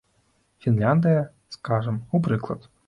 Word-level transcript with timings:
Фінляндыя, 0.65 1.21
скажам, 1.59 2.05
у 2.15 2.25
прыклад. 2.29 2.71